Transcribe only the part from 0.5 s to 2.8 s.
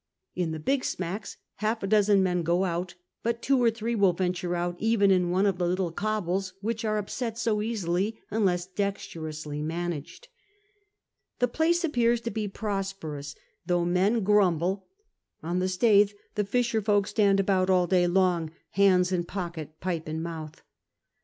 the big smacks half a dozen men go